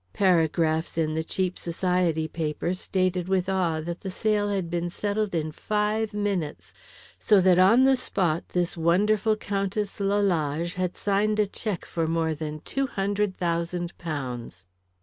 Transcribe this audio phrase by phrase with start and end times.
[0.13, 5.35] Paragraphs in the cheap Society papers stated with awe that the sale had been settled
[5.35, 6.73] in five minutes,
[7.19, 12.33] so that on the spot this wonderful Countess Lalage had signed a cheque for more
[12.33, 14.65] than two hundred thousand pounds.